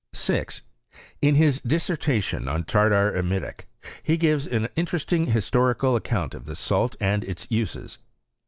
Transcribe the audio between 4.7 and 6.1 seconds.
interesting historical